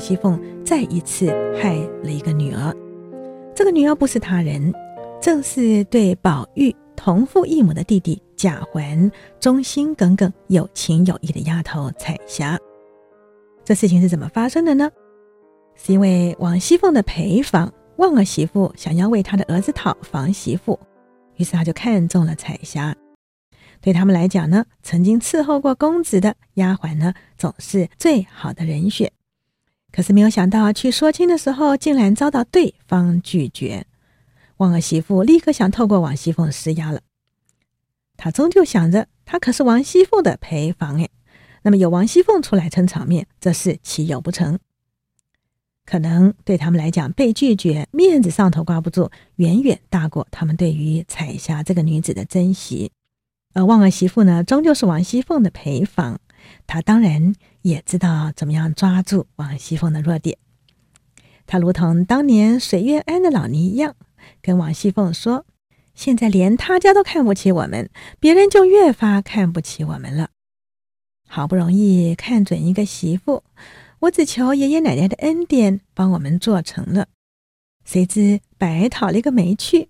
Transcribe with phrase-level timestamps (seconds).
[0.00, 1.26] 王熙凤再一次
[1.60, 2.74] 害了一个女儿。
[3.54, 4.72] 这个女儿不是他人，
[5.20, 12.58] 正是对宝玉同父异母的弟弟贾环忠心耿耿、有情有义的丫头彩霞。
[13.62, 14.90] 这事情是怎么发生的呢？
[15.74, 20.80] 是因为王熙凤的陪房旺儿媳妇想要为她的儿子讨房媳妇，
[21.36, 22.96] 于是他就看中了彩霞。
[23.82, 29.12] 对他们来讲呢，曾经伺候过公子的丫鬟呢，总是最好的人选。
[29.92, 33.86] 可是没有想到去说亲的时候，竟然遭到对方拒绝。
[34.58, 37.00] 旺儿媳妇立刻想透过王熙凤施压了。
[38.16, 41.08] 她终究想着，她可是王熙凤的陪房哎，
[41.62, 44.58] 那么有王熙凤出来撑场面，这事岂有不成？
[45.86, 52.92] 可能对他们来讲，被拒绝，面子上头挂不住，远远大过他们对于彩霞这个女子的珍惜。
[53.54, 56.20] 而旺儿媳妇呢，终究是王熙凤的陪房，
[56.66, 60.38] 她当然也知道怎么样抓住王熙凤的弱点。
[61.46, 63.96] 她如同当年水月庵的老尼一样，
[64.40, 65.46] 跟王熙凤说
[65.94, 70.30] ：“现在连他家都看不起我们，别人就越发看不起我们了。
[71.28, 73.44] 好不容易看准一个媳妇，
[74.00, 77.08] 我只求爷爷奶奶的恩典，帮我们做成了，
[77.84, 79.88] 谁知白讨了一个没趣。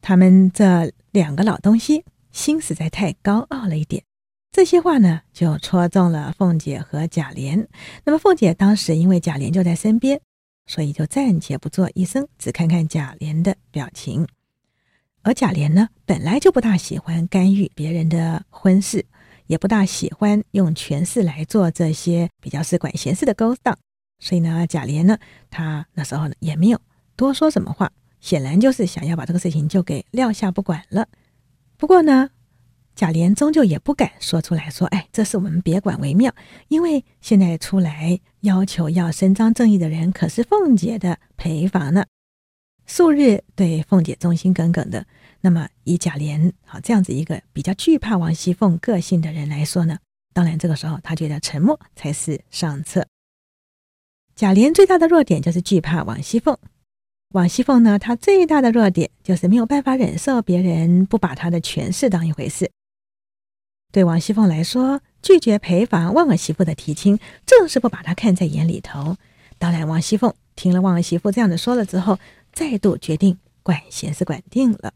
[0.00, 4.02] 他们这两个老东西。”心实在太高傲了一点，
[4.54, 7.66] 这些话呢，就戳中了凤姐和贾琏。
[8.04, 10.20] 那么凤姐当时因为贾琏就在身边，
[10.64, 14.28] 所以就暂且不做一声，只看看贾琏的表情。
[15.22, 19.04] 而贾琏呢，本来就不大喜欢干预别人的婚事，
[19.48, 23.76] 也不大喜欢用权势来做这些比较是管闲事的勾当，
[24.20, 25.18] 所以呢，贾琏呢，
[25.50, 26.80] 他那时候呢也没有
[27.16, 31.08] 多说什么话，显然就是想要把这个事情就给撂下不管了。
[31.76, 32.30] 不过呢，
[32.94, 36.32] 贾琏终究也不敢说出来说：“哎，这事我们别管为妙。”
[36.68, 42.04] 因为现在出来要求要伸张正义的人可是凤姐的陪房呢，
[42.86, 45.06] 素日对凤姐忠心耿耿的。
[45.40, 49.98] 那么以贾琏好这样子一个比较惧怕王熙凤个性的人来说呢，
[50.32, 53.06] 当然这个时候他觉得沉默才是上策。
[54.36, 56.56] 贾琏最大的弱点就是惧怕王熙凤。
[57.30, 62.70] 王熙凤呢，她最大的弱点就是没有办法忍受别人不把她的权势当一回事。
[63.94, 67.16] 对王熙凤来说，拒绝陪房旺儿媳妇的提亲，
[67.46, 69.16] 正是不把她看在眼里头。
[69.56, 72.18] 当然，王熙凤听了旺儿媳妇这样的说了之后，
[72.52, 74.94] 再度决定管闲事管定了。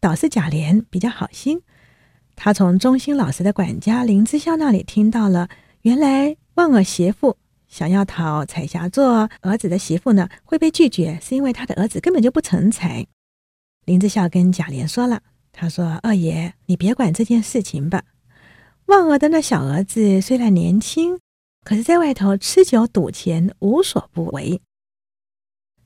[0.00, 1.60] 倒是贾琏比较好心，
[2.34, 5.50] 他从忠心老实的管家林之孝那里听到了，
[5.82, 7.36] 原来旺儿媳妇。
[7.68, 13.06] 想要讨彩霞做儿子的媳妇呢，会被拒绝，是因为他的儿子根本就不成才。
[13.84, 15.20] 林之孝跟贾琏说了，
[15.58, 18.04] 他说：“二爷，你别管这件事情吧。
[18.86, 21.18] 旺儿的那小儿子虽然年轻，
[21.64, 24.60] 可是在外头吃酒赌钱，无所不为。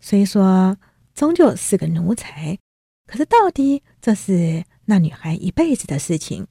[0.01, 0.77] 虽说
[1.15, 2.59] 终究是个奴才，
[3.07, 6.49] 可是到底这是那女孩一辈子的事情。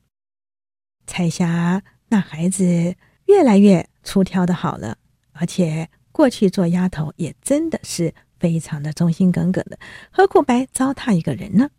[1.06, 4.98] 彩霞那孩子越来越出挑的好了。”
[5.34, 9.78] 而且过去做丫头也真的是非常的忠心耿耿的，
[10.10, 11.70] 何苦白糟蹋一个人呢？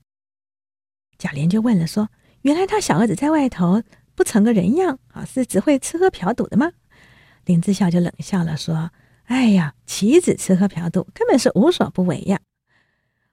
[1.21, 2.09] 贾琏就问了说
[2.43, 3.83] ：“原来他小儿子在外头
[4.15, 6.73] 不成个人样啊，是只会吃喝嫖赌的吗？”
[7.45, 8.91] 林之孝就冷笑了说
[9.29, 12.41] ：“哎呀，岂止吃喝嫖赌，根本是无所不为呀！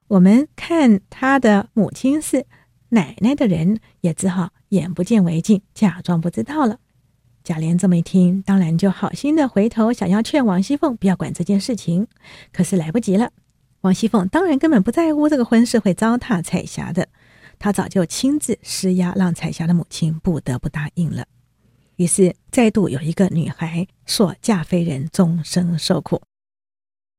[0.10, 2.46] 我们看他的母亲是
[2.90, 6.80] 奶奶的人，也只好眼不见为净，假装不知道了。”
[7.46, 12.08] 贾琏这么一听，当然就好心的回头想要劝王熙凤不要管这件事情，
[12.52, 13.32] 可是来不及了。
[13.82, 17.08] 王熙凤当然根本不在乎这个婚事会糟蹋彩霞的，
[17.60, 21.26] 他早就亲自施压，让彩霞的母亲不得不答应了。
[21.96, 26.22] 于是再度有一个女孩索嫁非人，终生受苦。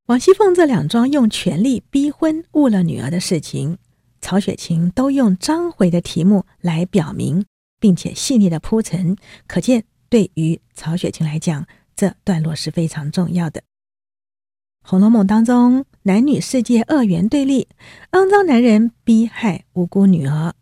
[0.07, 3.79] 王熙凤这两桩用权力逼婚误了女儿的事情，
[4.21, 7.45] 曹雪芹都用章回的题目来表明，
[7.79, 9.17] 并且细腻的铺陈，
[9.47, 9.85] 可见。
[10.11, 13.61] 对于曹雪芹来讲，这段落是非常重要的。
[14.91, 17.69] 《红楼梦》当中，男女世界二元对立，
[18.13, 20.55] 肮脏男人逼害无辜女儿，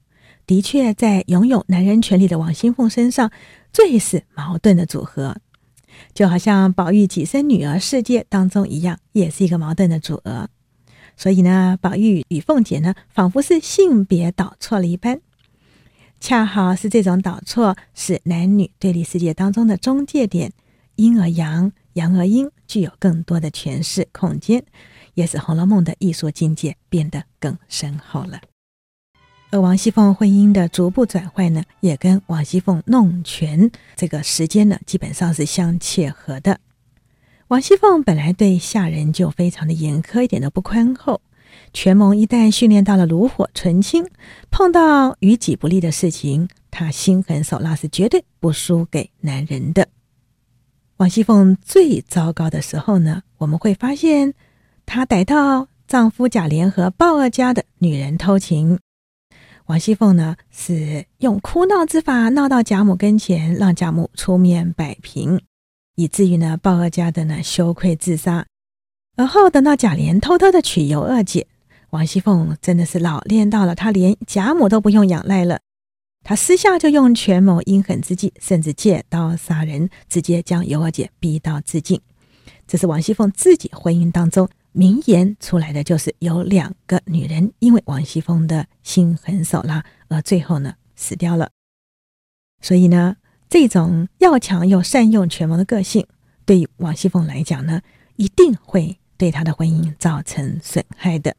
[0.48, 3.30] 的确在拥有男人权利的王熙凤身上
[3.72, 5.36] 最是矛盾的组合，
[6.12, 10.48] 就好像宝玉挤身女儿世界当中一样，也是一个矛盾的组合。
[11.16, 15.20] 所以呢，宝玉与凤姐呢，仿佛是性别倒错了一般。
[16.18, 20.50] 恰好是这种倒错，使男女对立世界当中的中介点，
[20.96, 24.62] 阴而阳，阳而阴，具有更多的诠释空间，
[25.14, 28.40] 也使《红楼梦》的艺术境界变得更深厚了。
[29.50, 36.60] 而王熙凤婚姻的逐步转换呢，也跟王熙凤弄权这个时间呢，基本上是相切合的。
[37.48, 41.22] 王熙凤本来对下人就非常的严苛，一点都不宽厚。
[41.72, 44.04] 权谋一旦训练到了炉火纯青，
[44.50, 49.88] 碰到于己不利的事情，她心狠手辣，是绝对不输给男人的。
[50.98, 54.32] 王熙凤最糟糕的时候呢，我们会发现
[54.86, 58.78] 她逮到丈夫贾琏和鲍二家的女人偷情。
[59.66, 65.38] 王熙凤呢，是用哭闹之法闹到贾母跟前，让贾母出面摆平，
[65.96, 68.46] 以至于呢，鲍二家的呢羞愧自杀。
[69.16, 71.46] 而后等到贾琏偷偷的娶尤二姐，
[71.90, 75.60] 王熙凤真的是老练到了，她连贾母都不用仰赖了，
[76.28, 82.00] 他私下就用权谋阴狠之计，甚至借刀杀人，直接将尤二姐逼到自尽。
[82.66, 84.48] 这是王熙凤自己婚姻当中。
[84.72, 91.48] 名言出来的就是有两个女人因为王熙凤的心狠手辣而最后呢死掉了。
[92.60, 93.16] 所以呢，
[93.48, 96.06] 这种要强又善用权谋的个性，
[96.44, 97.80] 对于王熙凤来讲呢，
[98.16, 101.36] 一定会对她的婚姻造成损害的。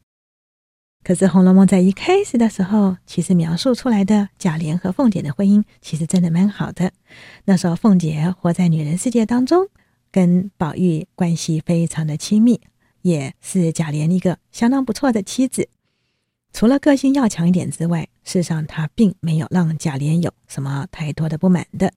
[1.04, 6.92] 可是《红楼梦》在一开始的时候，其实描述出来的贾琏和凤姐的婚姻，其实真的蛮好的。
[7.46, 9.68] 那时候凤姐活在女人世界当中，
[10.10, 12.60] 跟宝玉关系非常的亲密。
[13.02, 15.68] 也是贾琏一个相当不错的妻子，
[16.52, 21.92] 除了个性要强一点之外，事实上她并没有让贾琏有什么太多的不满的。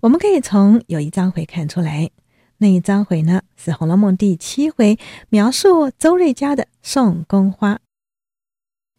[0.00, 2.10] 我们可以从有一章回看出来，
[2.58, 4.98] 那一章回呢是《红楼梦》第七回，
[5.28, 7.78] 描述周瑞家的送宫花。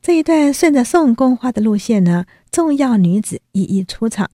[0.04, 4.30] 这一段顺着送宫花的路线呢，重要女子一一出场，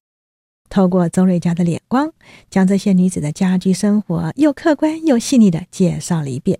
[0.68, 2.12] 透过周瑞家的脸光，
[2.50, 6.58] 将这些女子的家居生活又客观又细腻地介绍了一遍。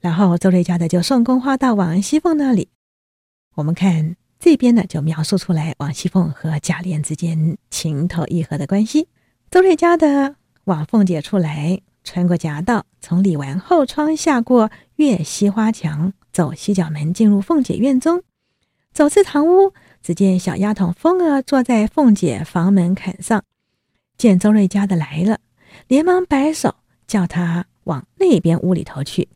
[0.00, 2.70] 然后周瑞家的就送宫花到王熙凤那里，
[3.56, 9.08] 我们看这边呢，就描述出来王熙凤和贾琏之间情投意合的关系。
[9.50, 18.22] 周瑞家的往凤姐处来，穿过夹道，从里完后窗下过，越西花墙，走西角门，进入凤姐院中。
[18.92, 19.72] 走至堂屋，
[20.02, 23.42] 只见小丫头凤儿坐在凤姐房门槛上，
[24.16, 25.40] 见周瑞家的来了，
[25.88, 26.76] 连忙摆手
[27.08, 29.28] 叫他往那边屋里头去。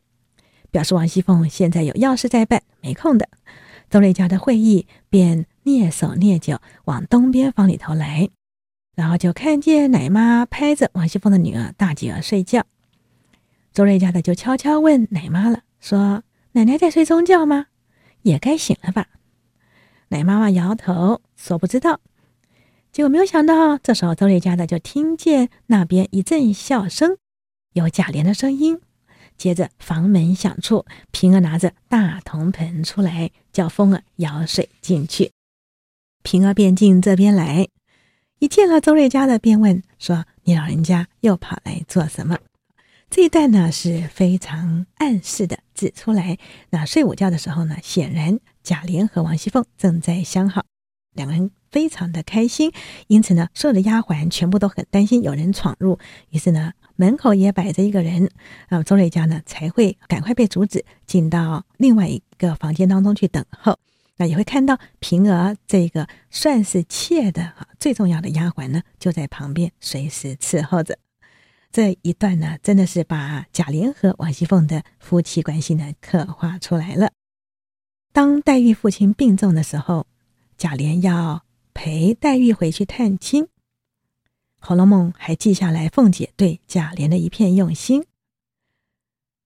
[0.71, 3.27] 表示王熙凤现在有要事在办，没空的。
[3.89, 8.29] 周瑞家的会意便蹑手蹑脚往东边房里头来，
[8.99, 12.65] 然后就看见奶妈拍着王熙凤的女儿大姐儿睡觉。
[13.71, 17.67] 周瑞家的就悄悄问奶妈了，说：“奶奶在睡中觉吗？
[18.23, 19.07] 也该醒了吧？”
[20.09, 22.01] 奶妈妈摇头说：“不知道。”
[22.91, 27.15] 结果没有想到，这时候周瑞家的就听见那边一阵笑声，
[27.71, 28.81] 有贾琏的声音。
[29.37, 35.31] 接着房门响处，平儿拿着大铜盆出来，叫凤儿舀水进去。
[36.21, 37.69] 平儿便进这边来，
[38.39, 42.37] 一见了周瑞家的，便问说：“你老人家又跑来做什么？”
[43.11, 46.37] 这一段呢是非常暗示的指出来。
[46.69, 50.63] 那睡午觉的时候呢，显然贾琏和王熙凤正在相好，
[51.13, 52.71] 两个人非常的开心，
[53.07, 55.99] 因此呢，所有的丫鬟全部都很担心有人闯入，
[56.29, 56.73] 于是呢。
[56.95, 58.29] 门口也摆着一个人，
[58.67, 63.79] 啊，周瑞家呢才会赶快被阻止，进到另外一个房间当中去等候。
[64.19, 70.99] 那也会看到平儿这个算是妾的啊最重要的丫鬟呢，就在旁边随时伺候着。
[71.71, 77.11] 这一段呢，真的是把贾琏和王熙凤的夫妻关系呢刻画出来了。
[78.11, 80.05] 当黛玉父亲病重的时候，
[80.57, 83.45] 贾琏要陪黛玉回去探亲。
[84.59, 88.03] 《红楼梦》还记下来凤姐对贾琏的一片用心。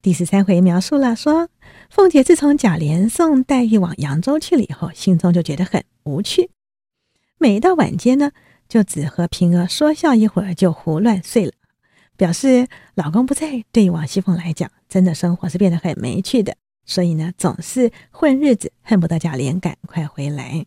[0.03, 1.48] 第十三回描述了说，
[1.89, 6.50] 凤姐自从贾琏送黛玉往扬州去了以后，心中就觉得很无趣。
[7.38, 8.33] 每到晚间呢，
[8.67, 11.53] 就只和平儿说笑一会儿，就胡乱睡了，
[12.17, 16.57] 表示老公不在，对于王熙凤来讲，真的生活是变得很没趣的。
[16.86, 20.65] 所以呢，总是混日子，恨不得贾琏赶快回来。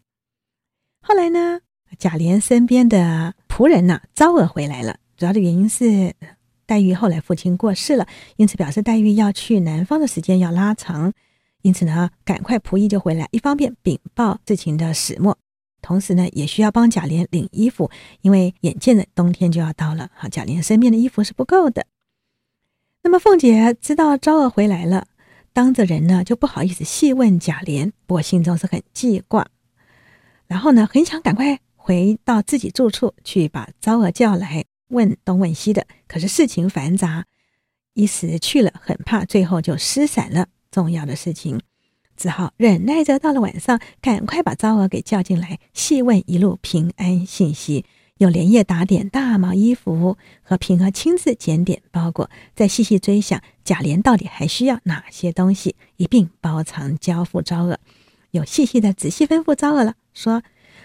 [1.02, 1.60] 后来呢，
[1.98, 4.96] 贾琏身边的仆人呢，昭儿回来了。
[5.18, 6.14] 主要的原因是
[6.66, 8.06] 黛玉后来父亲过世了，
[8.36, 11.12] 因此表示黛玉要去南方的时间要拉长。
[11.62, 15.38] 因此呢，赶快仆役就回来，一方面禀报事情的始末，
[15.80, 21.86] 同时呢，也需要帮贾琏领衣服，因为眼见着冬天就要到了，哈，贾琏身边的衣服是不够的。
[23.02, 25.06] 那么凤姐知道昭儿回来了，
[25.52, 29.46] 当着人呢就不好意思细问贾琏，不过心中是很记挂，
[30.46, 31.60] 然后呢，很想赶快。
[31.78, 35.86] 回到自己住处去，把昭儿叫来问东问西的。
[36.06, 37.24] 可是事情繁杂，
[37.94, 41.60] 一时去了，很怕最后就失散了重要的事情，
[42.16, 47.84] 只好忍耐着到了晚上，赶快把昭儿给叫进来，细问一路平安信息，
[48.18, 57.78] 又连夜打点大毛衣服，和平儿亲自检点包裹，再细细追想贾琏到底还需要哪些东西，一并包藏交付昭娥。
[58.32, 60.42] 又细细的仔细吩咐昭娥了，说：“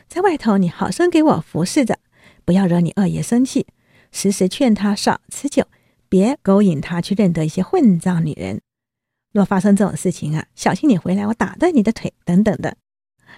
[0.08, 2.00] 在外头你好生给我服侍着，
[2.46, 3.68] 不要惹你二爷生气，
[4.12, 5.66] 时时劝他少吃酒，
[6.10, 8.62] 别勾引他去认得一些混账女人。
[9.32, 12.78] 若发生这种事情啊，小心你回来我打断你的腿等等的。”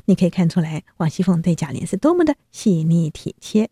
[0.06, 3.70] 你可以看出来，王熙凤对贾琏是多么的细腻体贴。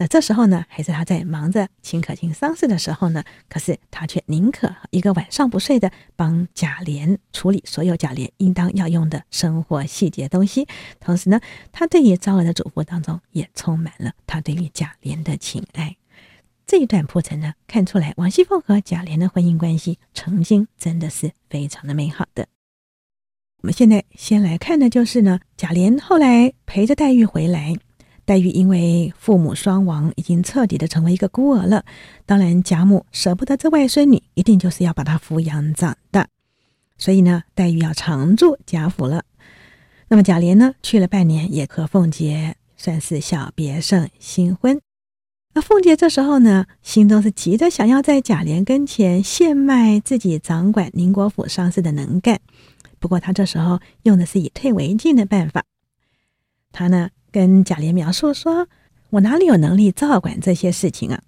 [0.00, 10.68] 那这时候呢，还是他在忙着秦可卿丧事的时候呢，可是他却宁可一个晚上不睡的帮贾琏处理所有贾琏应当要用的生活细节东西。
[11.00, 11.40] 同时呢，
[11.72, 15.96] 他对于昭娥的嘱咐当中也充满了他对于贾琏的情爱。
[16.64, 22.46] 这一段铺陈呢，看出来王熙凤和贾琏的婚姻关系曾经真的是非常的美好的。
[23.62, 27.74] 我们现在先来看的就是呢，贾琏后来陪着黛玉回来。
[28.28, 31.86] 黛玉因为父母双亡，已经彻底的成为一个孤儿了。
[32.26, 36.28] 当然，贾母舍不得这外孙女，一定就是要把她抚养长大。
[36.98, 39.24] 所以呢，黛玉要常住贾府了。
[40.08, 44.78] 那么贾琏呢，去了半年，也和凤姐算是小别胜新婚。
[45.54, 52.38] 那凤姐这时候呢，心中是急着想要在贾琏跟前献卖自己掌管宁国府丧事的能干。
[52.98, 55.64] 不过她这时候用的是以退为进的办法。
[56.70, 58.68] 她呢，跟贾琏描述说
[59.10, 61.22] ：“我哪里有能力照管这些事情啊？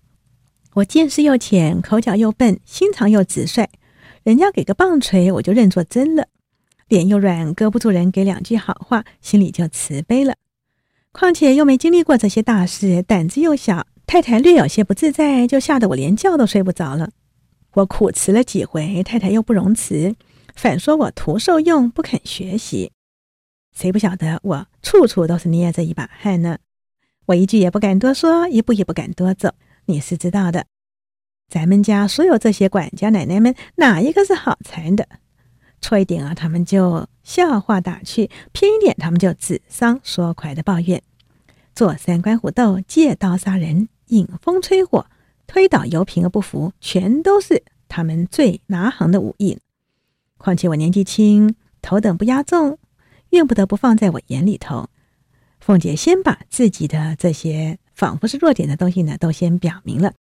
[0.75, 3.69] 我见识又浅，口角又笨，心肠又直率。
[4.23, 6.25] 人家给个棒槌，我就认作真了；
[6.89, 10.37] 脸又软，搁不住人给两句好话，心里就慈悲了。
[11.13, 17.11] 况且又没经历过这些大事，胆子又小，太太略有些不自在，就吓得我连觉都睡不着了。
[17.75, 20.15] 我苦辞了几回，太太又不容辞，
[20.55, 22.93] 反说我徒受用，不肯学习。”
[23.73, 26.59] 谁不晓得我处处都是捏着一把汗呢？
[27.27, 29.55] 我一句也不敢多说，一步也不敢多走。
[29.87, 30.67] 你是知道的，
[31.49, 35.09] 咱们家所有这些管家奶奶们，哪一个是好缠的？
[35.81, 41.03] 错一点啊，他们就笑话打趣；偏一点，他们就指桑说槐的抱怨。
[41.75, 45.07] 坐三观虎斗，借刀杀人，引风吹火，
[45.47, 49.59] 推倒油瓶而不服，全都是他们最拿行的武艺。
[50.37, 52.79] 况且我年纪轻，头等不压重。
[53.31, 54.89] 怨不得不放在我眼里头。
[55.59, 60.15] 凤姐先把自己的这些仿佛是弱点的东西呢，都先表明了。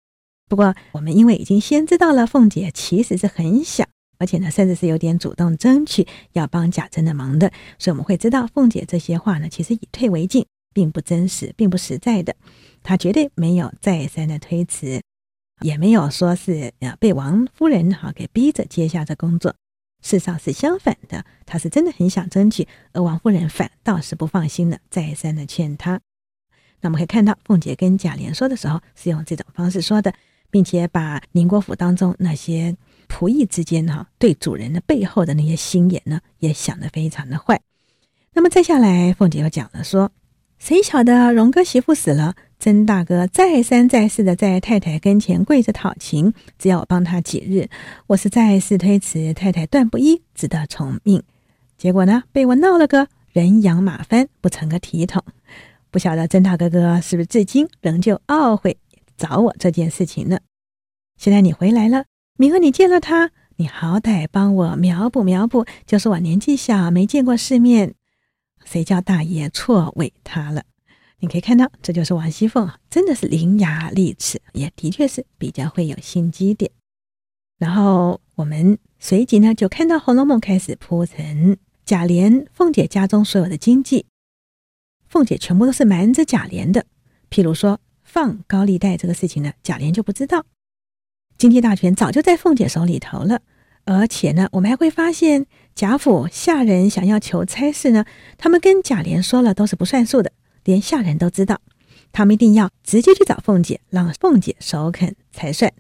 [0.49, 3.87] 不过我们因为已经先知道了凤姐其实是很想，
[4.19, 12.35] 而且呢，甚至是有点主动争取要帮贾珍的忙的，所以我们会知道凤姐这些话呢，其实以退为进，并不真实，并不实在的。
[12.83, 15.03] 她绝对没有再三的推辞，
[15.61, 19.55] 也没有说是呃被王夫人哈给逼着接下这工作。
[20.03, 26.01] 事实上是相反的，他是真的很想争取，而王夫人反倒是不放心的，再三的劝他。
[26.81, 30.15] 那我们可以看到，凤姐跟贾琏说的时候是用这种方式说的，
[30.51, 32.77] 并且把宁国府当中那些
[33.09, 37.61] 仆役之间哈对主人的背后的那些心眼呢，也想得非常的坏。
[38.35, 40.13] 那么再下来，凤姐又讲了说，
[40.59, 42.35] 谁晓得荣哥媳妇死了？
[42.59, 47.69] 曾大哥再三再四的在太太跟前跪着讨情，只要我帮他几日。
[48.09, 51.23] 我是再四推辞，太太断不依，只得从命。
[51.77, 55.23] 结果呢，被我闹了个人仰马翻，不成个体统。
[55.91, 58.79] 不晓得曾大哥哥是不是至今仍旧懊悔
[59.17, 60.39] 找我这件事情呢？
[61.17, 67.95] 现在你回来了，明儿你见了他，你好歹帮我描补描补，就是我年纪小，没见过世面，
[68.65, 70.65] 谁叫大爷错委他了。
[71.21, 76.71] 你可以看到，这就是王熙凤，真的是伶牙俐齿，也的确是比较会有心机点。
[77.59, 81.57] 然后我们随即呢，就看到《红楼梦》开始铺陈
[81.87, 84.05] 贾琏、凤姐家中所有的经济，
[85.09, 86.85] 凤姐全部都是瞒着贾琏的。
[87.31, 90.45] 譬如说放高利贷这个事情呢，贾琏就不知道，
[91.39, 93.41] 经济大权早就在凤姐手里头了。
[93.87, 98.05] 而且呢，我们还会发现贾府下人想要求差事呢，
[98.37, 100.33] 他们跟贾琏说了都是不算数的。
[100.67, 101.61] 连下人都知道，
[102.13, 105.73] 他们一定要直接去找凤姐，让凤姐首肯才算。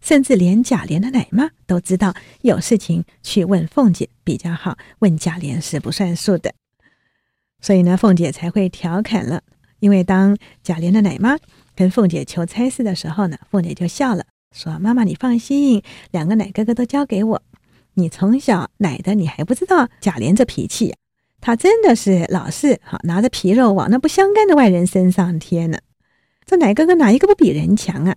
[0.00, 6.54] 甚至连贾琏的奶妈都知道，有事情去问凤姐比较好，问贾琏是不算数的。
[7.60, 9.42] 所以呢，凤姐才会调侃了。
[9.80, 11.36] 因为当贾琏的奶妈
[11.74, 17.42] 跟凤姐求差事的时候呢，凤姐就笑了，说：“妈妈，你放心，两个奶哥哥都交给我。
[17.94, 20.96] 你从小奶的，你还不知道贾琏这脾气呀。”
[21.40, 25.78] 他真的是老是好拿着皮肉往那不相干的外人身上贴呢。
[26.44, 28.16] 这奶哥哥哪一个不比人强啊？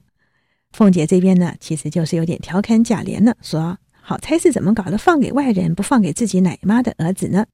[0.71, 7.45] 凤姐这边呢，其实就是有点调侃贾琏了，说好差事怎么搞的，放给外人不放给自己奶妈的儿子呢？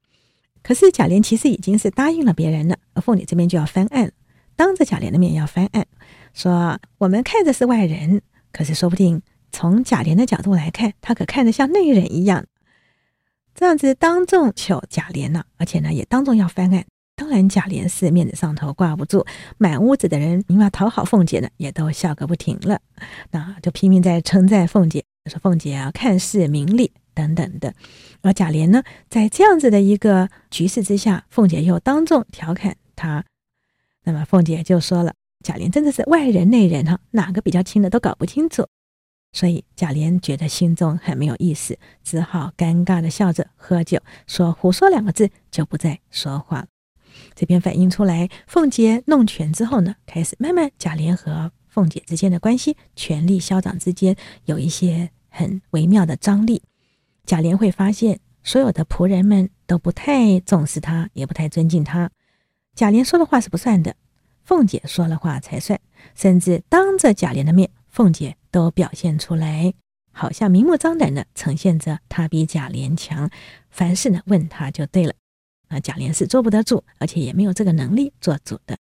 [0.61, 4.11] 可是贾琏其实已经是答应了别人了，而凤姐这边就要翻案，
[4.55, 5.85] 当着贾琏的面要翻案，
[6.33, 8.21] 说我们看着是外人，
[8.51, 9.21] 可是说不定
[9.51, 12.45] 从贾琏的角度来看，他可看着像内人一样。
[13.59, 16.85] 这样子当众求贾琏呢，而且呢也当众要翻案。
[17.15, 19.25] 当然，贾琏是面子上头挂不住，
[19.57, 22.79] 满屋子的人因为要讨好凤姐呢，也都笑个不停了。
[23.31, 27.73] 那就拼命在称赞凤姐，说凤姐啊看似明理等等的。
[28.21, 33.25] 而贾琏呢，在这样子的一个局势之下，凤姐又当众调侃他。
[34.03, 38.67] 那么凤姐就说了：“贾琏真的是外人内人哈，哪个比较亲的都搞不清楚。”
[39.37, 46.65] 所以贾琏觉得心中很没有意思，只好尴尬的笑着喝酒，说“胡说”两个字，就不再说话。
[47.35, 54.15] 这边反映出来，凤姐弄权之后呢，开始慢慢贾琏和凤姐之间的关系，权力消长之间
[54.45, 56.63] 有一些很微妙的张力。
[57.23, 62.09] 贾琏会发现，所有的仆人们都不太重视他，也不太尊敬他。
[62.73, 63.95] 贾琏说的话是不算的，
[64.43, 65.79] 凤姐说了话才算。
[66.15, 69.73] 甚至当着贾琏的面，凤姐都表现出来，
[70.11, 73.27] 好像明目张胆的呈现着她比贾琏强，
[73.71, 75.15] 凡事呢问他就对了。
[75.69, 78.77] 那贾琏是坐不得住，而且也没有这个能力做主的。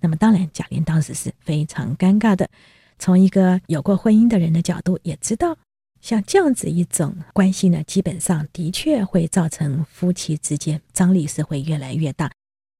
[0.00, 2.48] 那么当然，贾琏当时是非常尴尬的。
[2.96, 5.58] 从一个有过婚姻的人的角度，也知道
[6.00, 12.30] 像这样子一种关系呢，基本上的确会造成夫妻之间张力是会越来越大，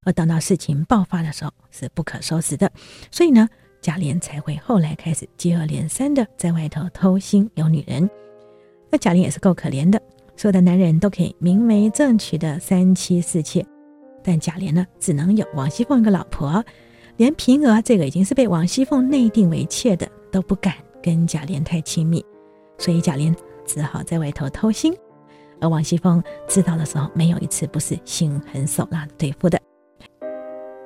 [0.07, 2.71] 而等到事情爆发的时候是不可收拾的。
[3.11, 3.49] 所以呢，
[3.85, 8.09] 贾琏才会后来开始接二连三的在外头偷腥有女人。
[8.89, 10.01] 那贾琏也是够可怜的。
[10.35, 13.63] 所有的男人都可以明媒正娶的三妻四妾，
[14.23, 16.65] 但贾琏呢，只能有王熙凤一个老婆，
[17.19, 20.73] 连平儿这个已经是被王熙凤内定为妾的都不敢
[21.03, 22.25] 跟贾琏太亲密，
[22.79, 23.37] 所以贾琏
[23.67, 24.97] 只好在外头偷腥。
[25.61, 29.61] 而王熙凤知道的时候，没有一次不是心狠手辣对付的。